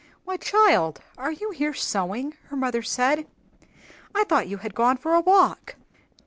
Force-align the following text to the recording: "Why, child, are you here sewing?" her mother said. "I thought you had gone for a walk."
"Why, 0.25 0.35
child, 0.37 0.99
are 1.15 1.31
you 1.31 1.51
here 1.51 1.75
sewing?" 1.75 2.35
her 2.45 2.55
mother 2.55 2.81
said. 2.81 3.27
"I 4.15 4.23
thought 4.23 4.47
you 4.47 4.57
had 4.57 4.73
gone 4.73 4.97
for 4.97 5.13
a 5.13 5.21
walk." 5.21 5.75